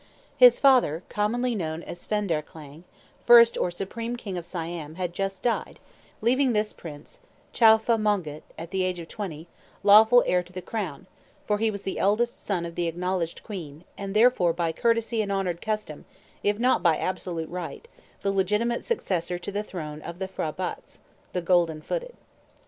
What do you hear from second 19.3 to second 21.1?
to the throne of the P'hra batts.